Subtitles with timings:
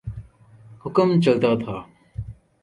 [0.83, 1.75] حکم چلتا تھا۔